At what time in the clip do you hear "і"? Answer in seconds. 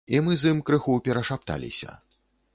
0.17-0.21